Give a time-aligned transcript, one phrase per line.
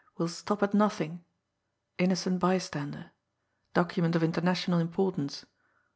[0.17, 1.23] will stop at nothing...
[1.99, 3.11] innocent bystander...
[3.77, 5.45] document of international importance